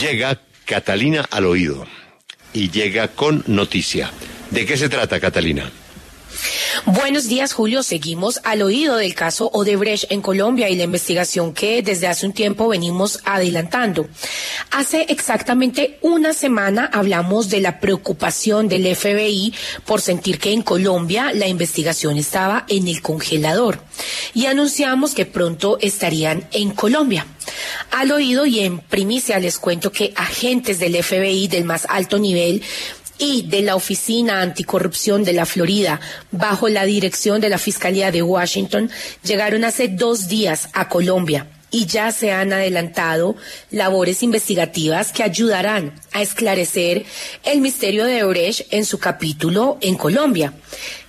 [0.00, 1.84] Llega Catalina al oído
[2.52, 4.12] y llega con noticia.
[4.50, 5.72] ¿De qué se trata, Catalina?
[6.86, 7.82] Buenos días, Julio.
[7.82, 12.32] Seguimos al oído del caso Odebrecht en Colombia y la investigación que desde hace un
[12.32, 14.08] tiempo venimos adelantando.
[14.70, 19.52] Hace exactamente una semana hablamos de la preocupación del FBI
[19.84, 23.80] por sentir que en Colombia la investigación estaba en el congelador
[24.32, 27.26] y anunciamos que pronto estarían en Colombia.
[27.90, 32.62] Al oído y en primicia les cuento que agentes del FBI del más alto nivel
[33.18, 36.00] y de la Oficina Anticorrupción de la Florida,
[36.30, 38.90] bajo la dirección de la Fiscalía de Washington,
[39.24, 43.36] llegaron hace dos días a Colombia y ya se han adelantado
[43.70, 47.04] labores investigativas que ayudarán a esclarecer
[47.44, 50.54] el misterio de Brecht en su capítulo en Colombia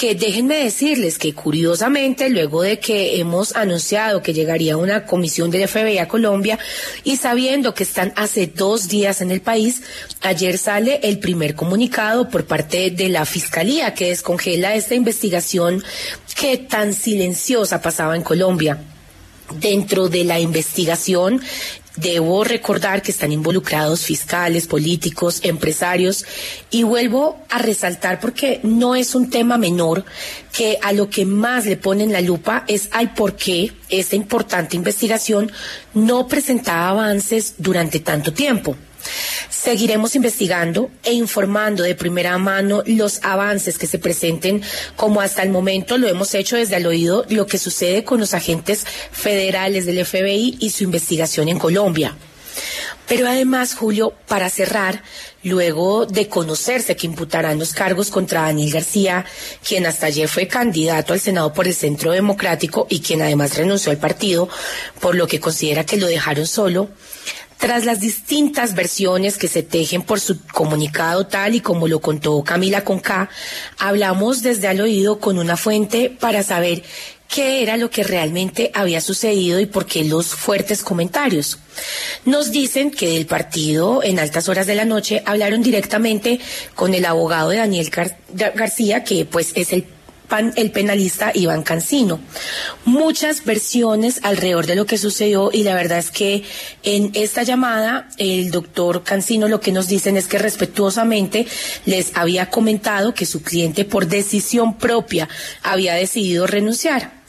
[0.00, 5.68] que déjenme decirles que curiosamente, luego de que hemos anunciado que llegaría una comisión del
[5.68, 6.58] FBI a Colombia
[7.04, 9.82] y sabiendo que están hace dos días en el país,
[10.22, 15.84] ayer sale el primer comunicado por parte de la Fiscalía que descongela esta investigación
[16.34, 18.78] que tan silenciosa pasaba en Colombia.
[19.52, 21.40] Dentro de la investigación
[21.96, 26.24] Debo recordar que están involucrados fiscales, políticos, empresarios
[26.70, 30.04] y vuelvo a resaltar porque no es un tema menor
[30.52, 34.76] que a lo que más le ponen la lupa es al por qué esta importante
[34.76, 35.50] investigación
[35.92, 38.76] no presentaba avances durante tanto tiempo.
[39.50, 44.62] Seguiremos investigando e informando de primera mano los avances que se presenten,
[44.96, 48.34] como hasta el momento lo hemos hecho desde el oído, lo que sucede con los
[48.34, 52.16] agentes federales del FBI y su investigación en Colombia.
[53.10, 55.02] Pero además, Julio, para cerrar,
[55.42, 59.24] luego de conocerse que imputarán los cargos contra Daniel García,
[59.66, 63.90] quien hasta ayer fue candidato al Senado por el Centro Democrático y quien además renunció
[63.90, 64.48] al partido,
[65.00, 66.88] por lo que considera que lo dejaron solo,
[67.60, 72.42] tras las distintas versiones que se tejen por su comunicado tal y como lo contó
[72.42, 73.28] Camila Conca,
[73.78, 76.82] hablamos desde al oído con una fuente para saber
[77.28, 81.58] qué era lo que realmente había sucedido y por qué los fuertes comentarios.
[82.24, 86.40] Nos dicen que del partido en altas horas de la noche hablaron directamente
[86.74, 87.90] con el abogado de Daniel
[88.34, 89.84] García, que pues es el
[90.38, 92.20] el penalista Iván Cancino.
[92.84, 96.44] Muchas versiones alrededor de lo que sucedió y la verdad es que
[96.82, 101.46] en esta llamada el doctor Cancino lo que nos dicen es que respetuosamente
[101.84, 105.28] les había comentado que su cliente por decisión propia
[105.62, 107.20] había decidido renunciar.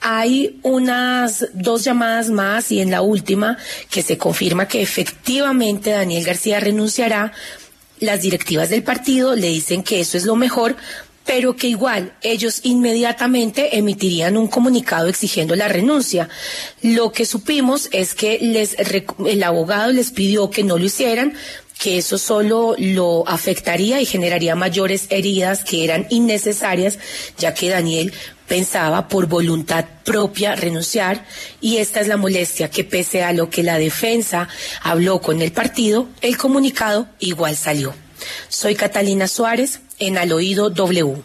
[0.00, 3.58] Hay unas dos llamadas más y en la última
[3.90, 7.32] que se confirma que efectivamente Daniel García renunciará.
[7.98, 10.76] Las directivas del partido le dicen que eso es lo mejor
[11.28, 16.30] pero que igual ellos inmediatamente emitirían un comunicado exigiendo la renuncia.
[16.80, 18.74] Lo que supimos es que les,
[19.26, 21.34] el abogado les pidió que no lo hicieran,
[21.78, 26.98] que eso solo lo afectaría y generaría mayores heridas que eran innecesarias,
[27.36, 28.14] ya que Daniel
[28.48, 31.26] pensaba por voluntad propia renunciar
[31.60, 34.48] y esta es la molestia que pese a lo que la defensa
[34.80, 37.94] habló con el partido, el comunicado igual salió.
[38.48, 41.22] Soy Catalina Suárez en Al Oído W.